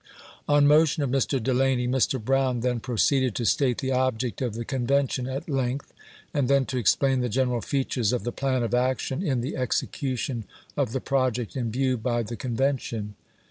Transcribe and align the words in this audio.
On 0.49 0.65
motion 0.65 1.03
of 1.03 1.11
Mr. 1.11 1.37
Delany, 1.39 1.87
Mr. 1.87 2.19
Brown 2.19 2.61
then 2.61 2.79
proceeded 2.79 3.35
to 3.35 3.45
state 3.45 3.77
the 3.77 3.91
object 3.91 4.41
of 4.41 4.55
the 4.55 4.65
Convention 4.65 5.27
at 5.27 5.47
length, 5.47 5.93
and 6.33 6.47
then 6.47 6.65
to 6.65 6.79
explain 6.79 7.19
the 7.19 7.29
general 7.29 7.61
features 7.61 8.11
of 8.11 8.23
the 8.23 8.31
plan 8.31 8.63
of 8.63 8.73
action 8.73 9.21
in 9.21 9.41
the 9.41 9.55
execution 9.55 10.45
of 10.75 10.91
the 10.91 11.01
project 11.01 11.55
in 11.55 11.71
view 11.71 11.97
by 11.97 12.23
the 12.23 12.35
Conven 12.35 12.79
tion. 12.79 13.13